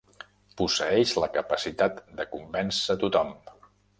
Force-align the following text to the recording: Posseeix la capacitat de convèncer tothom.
Posseeix 0.61 1.11
la 1.23 1.29
capacitat 1.35 2.01
de 2.21 2.27
convèncer 2.33 2.99
tothom. 3.07 3.33